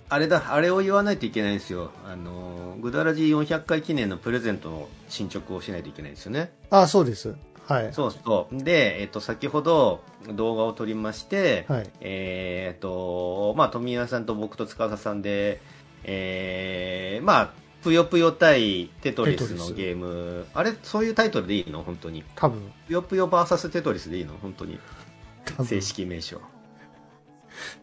[0.10, 1.91] あれだ、あれを言わないといけないんですよ。
[2.06, 6.53] あの、グダラジ400回記念のプレゼントの進捗をしないといけないんですよね。
[6.69, 7.36] あ、そうです。
[7.67, 7.93] はい。
[7.93, 8.63] そうそう。
[8.63, 11.89] で、えっと、先ほど動画を撮りまして、はい。
[11.99, 15.60] えっと、まあ、富谷さんと僕と司さんで、
[16.06, 21.83] えー、まあ、ぷよぷよ対テトリスのゲーム、あれ、そういうタイトルでいいの？
[21.83, 22.23] 本当に。
[22.35, 24.33] 多分、ぷよぷよ VS テトリスでいいの？
[24.41, 24.79] 本当に。
[25.65, 26.41] 正、式名称。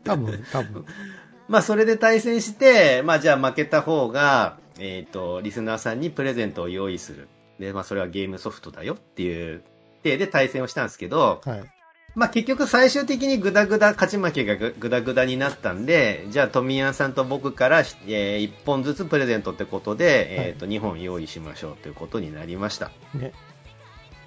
[0.05, 0.85] 多分、多分。
[1.49, 7.29] まあ、それで対戦して、まあ、じゃあ負けた方が、えっ、と、リスナーさんにプレゼントを用意する。
[7.59, 9.63] で、まあ、それはゲームソフトだよっていう、
[10.03, 11.74] 体で対戦をしたんですけど、はい。
[12.15, 22.93] まあ、結局最終的にグダグダ、勝ち負けがググダグダになったんで、じゃあ、富谷さんと僕から、え1本ずつプレゼントってことで、えっ、と、2本用意しましょうということになりました。
[23.15, 23.33] ね。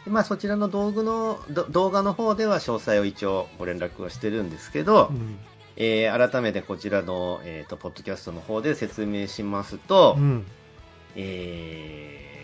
[0.03, 5.39] でまあ、そちらの道具の、ど動画の方では詳細を一応ご連絡はしてるんですけど、うん。
[5.77, 10.45] えー改めてこちらの、えー、とポッドキャストの方で説明しますと、うん。
[11.15, 12.36] えーえー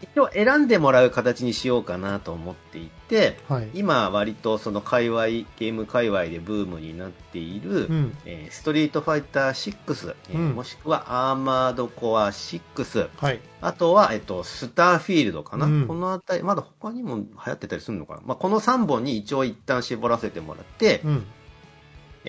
[0.00, 3.68] 一応選んでもらう形にしようかなと思っていてはい。
[3.74, 8.16] 今割とその界隈ゲーム界隈でブームになっている、うん。
[8.24, 13.40] えーストリートファイター6、えーうんもしくはアーマードコア6はい。
[13.60, 21.26] あとは、えっと、スターフィールドかな、うんこのあたりまだ他にも流行ってたりするのかな、まあ、この3本に一応一旦絞らせてもらって、うん。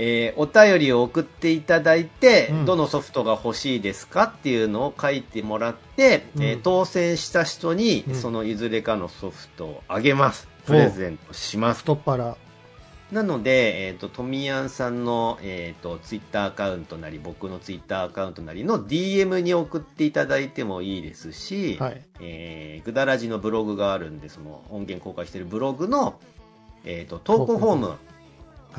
[0.01, 10.47] えーお便りを送っていただいて、うんどのソフトが欲しいですかっていうのを書いてもらって、うんえー当選した人にうんそのいずれかのソフトをあげます。
[10.65, 11.81] プレゼントします。
[11.81, 12.38] 太っ腹。
[13.12, 22.05] なので、えっ、と、トミヤンさんの、えっ、と、ツイッターアカウントなり、僕のツイッターアカウントなりの DM に送っていただいてもいいですし、はい。
[22.19, 26.19] えー、ぐだらじのブログがあるんで、その音源公開しているブログの、
[26.85, 27.97] えっ、と、投稿フォーム、はい。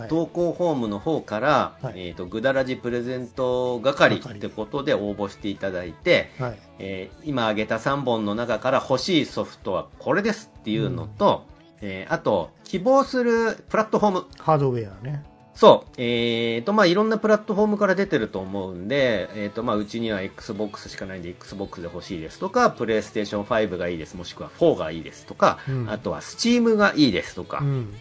[0.08, 6.58] 投稿フォームの方から、はいえっ、と、ぐだらじプレゼント係係ってことで応募していただいて、はい。
[6.78, 11.44] えー今挙げた3本の中から欲しいソフトはこれですっていうのと、
[11.80, 14.26] えーあと、希望するプラットフォーム。
[14.38, 15.24] ハードウェアね。
[15.54, 15.90] そう。
[15.98, 27.94] えーと、まあ、いろんなプラットフォームから出てると思うんで、えーと、まあ、うちには Xbox しかないんで Xbox で欲しいですとか、PlayStation 5がいいです、もしくは4がいいですとか、うんあとは Steam がいいですとか、うん。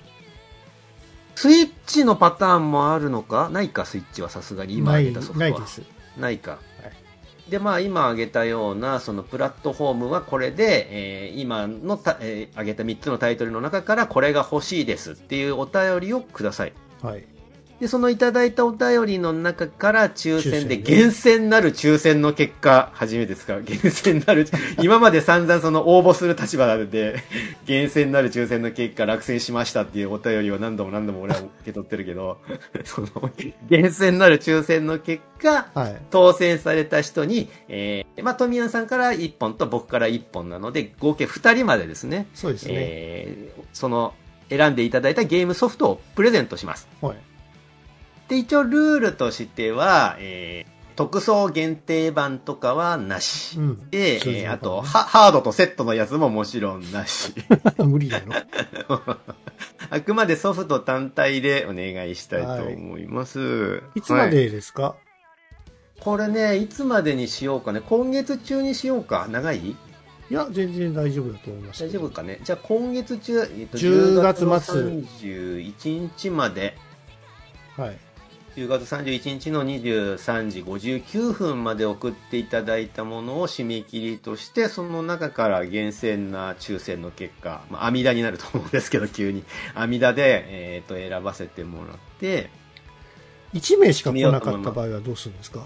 [1.39, 3.47] スイッチのパターンもあるのか？
[3.47, 5.49] ないか、スイッチはさすがに今挙げたソフトは。
[5.51, 5.81] ないです。
[6.17, 6.59] ないか。
[7.47, 16.73] で、まあ、今挙げたような、そのプラットフォームはこれで、えー今のた、えー挙げた3つのタイトルの中からこれが欲しいですっていうお便りをください。
[17.01, 17.25] はい。
[17.79, 24.47] で、そのいただいたお便りの中から抽選で厳選なる抽選の結果、初めてですか厳選なる、
[24.81, 27.23] 今まで散々その応募する立場なので、
[27.65, 32.39] 厳選なる抽選の結果落選しましたっていうお便りを何度も何度も俺は受け取ってるけど、
[32.83, 33.07] その、
[33.69, 36.01] 厳選なる抽選の結果、はい。
[36.09, 42.73] 当選された人に、えー、まあ、富谷さんから1本と僕から1本なので、合計2人までですね、そうですね。
[42.75, 44.13] えーその、
[44.49, 46.87] 選んでいただいたゲームソフトをプレゼントします。
[47.01, 47.17] はい。
[48.29, 53.57] で、一応ルールとしては、えー特装限定版とかはなし。
[53.57, 53.89] うん。
[53.89, 57.33] で、えーあと、ハハードとセットのやつももちろんなし。
[57.79, 58.33] 無理だろ。
[59.89, 63.81] あくまでソフト単体でお願いしたいと思います。
[63.95, 64.97] いつまはいでですか、
[66.01, 67.81] これね、いつまでにしようかね。
[67.87, 69.25] 今月中にしようか。
[69.31, 69.57] 長い？
[69.69, 69.75] い、
[70.29, 71.85] や、全然大丈夫だと思います。
[71.85, 72.41] 大丈夫かね。
[72.43, 76.75] じゃあ今月中、えっと10月末10月の31日まで、
[77.77, 77.97] はい。
[78.55, 89.43] 10月31日の23時59分まで送っていただいたものを締め切りとして、その中から厳選な抽選の結果、まあ、阿弥陀になると思うんですけど、急に。
[89.75, 92.49] 阿弥陀で、えっ、と、選ばせてもらって、
[93.53, 95.63] 1名しか来なかった場合はどうするんですか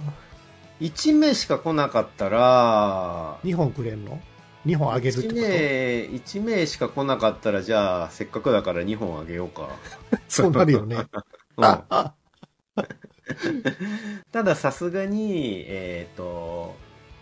[0.81, 4.21] ？1名しか来なかったら、?2 本くれんの
[4.65, 9.69] ?2 本あげるって1こ名、一名しか来なかったら、じゃあ、せっかくだから2本あげようか。
[10.11, 10.97] と そうなるよね。
[11.57, 12.22] うん
[14.31, 16.75] たださすがに、えっ、と、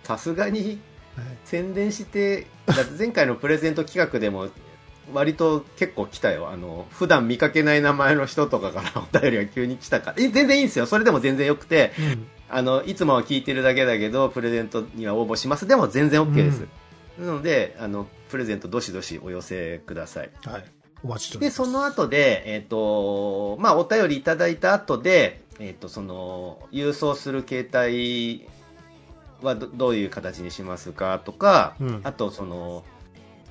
[0.04, 0.80] さすがに
[1.16, 4.50] はい宣伝して、だって前回のプレゼント企画でも、
[5.14, 6.50] 割と結構来たよ。
[6.50, 10.24] あの、普段見かけない名前の人とかからお便りが急に来たから。
[10.24, 10.86] え、全然いいんですよ。
[10.86, 12.28] それでも全然よくて、うん。
[12.50, 15.68] あの、いつもは聞いてるだけだけど、プレゼントには応募します。
[15.68, 16.66] でも全然 OK です。
[17.20, 20.30] なので、あの、プレゼントどしどしお寄せください。
[20.46, 20.66] はい。
[21.04, 21.58] お待ちしておりで、ます。
[21.58, 28.48] その後で、えっ、と、まあ、お便りいただいた後で、えっ、と、その、郵送する携帯
[29.42, 32.84] はどどういう形にしますかとか、うんあと、その、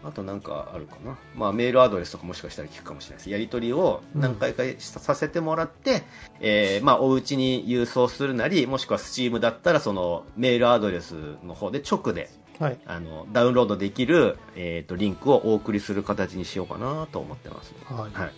[0.02, 1.18] あとなんかあるかな。
[1.34, 3.30] まあメールアドレスとかもしかしたら聞くかもしれないです。
[3.30, 6.04] やり取りを何回かさせてもらって、
[6.40, 12.78] えーまあお家に郵送するなり、もしくはスチームだったらそのメールアドレスの方で直ではい。
[12.86, 18.32] あのダウンロードできる、えー、とリンクをお送りする形にしようかなと思ってます、はいはい。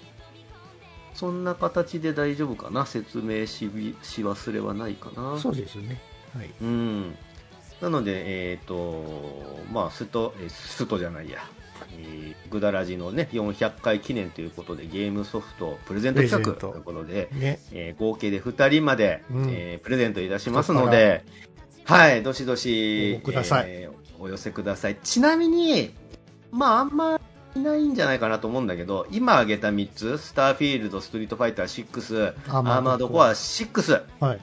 [1.14, 2.86] そんな形で大丈夫かな？
[2.86, 6.00] 説明しびし忘れはないかなそうですね。
[6.36, 6.50] はい。
[6.62, 7.14] うん。
[7.80, 9.04] なので、えっ、と、
[9.72, 11.38] まあ、スト、えーストじゃないや、
[11.98, 17.58] えーグダラジのね、400回記念ということで、ゲームソフトプレゼント企画ということで、ね。
[17.72, 21.24] えー合計で2人まで、うんえープレゼントいたしますので、
[21.84, 24.96] はい、どしどし、応募くださいえーお寄せください。
[25.02, 25.92] ちなみに、
[26.52, 27.20] まあ、あんまい
[27.60, 34.40] ないんじゃないかなと思うんだけど、今挙げた3つ、スターフィールド、ストリートファイター6、アアーマードコア6、はい。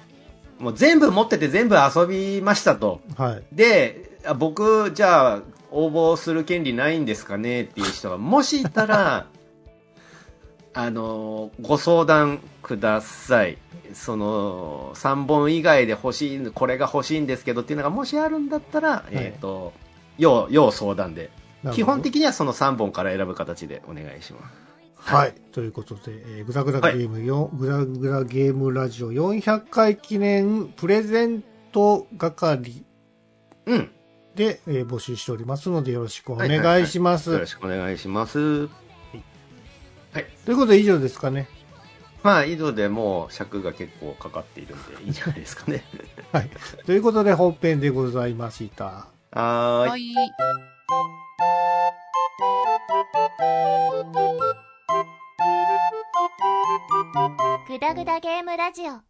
[0.59, 3.01] もう全部持ってて全部遊びましたと。
[3.15, 3.43] はい。
[3.53, 5.41] で、あ僕、じゃあ、
[5.71, 9.27] 応募する権利ないんですかねっていう人が、もしいたら、
[10.73, 13.57] あの、ご相談ください。
[13.93, 19.73] その、3本以外で欲しい、これが欲しいんですけどっていうのがもしあるんだったら、えっ、と、
[20.17, 21.31] 要、要相談で。
[21.73, 24.69] 基本的にはその3本から選ぶ形でお願いします。
[24.95, 25.33] はい。
[25.51, 32.83] ということで、えーグダグダゲームよ、グダグダゲームラジオ400回記念プレゼント係
[33.65, 33.91] うん。
[34.35, 37.31] で、えー募集しておりますのでよろしくおはいはい願いします。
[37.31, 38.67] よろしくお願いします。
[40.45, 41.47] ということで以上ですかね。
[42.23, 45.83] まあ、井戸でもう尺が結構かかっているんで いいんじゃないですかね。
[46.33, 46.49] はい。
[46.85, 48.85] ということで本編でございました。
[48.85, 49.89] はーい。
[49.89, 50.13] はい。
[57.67, 59.08] グダグダゲームラジオ。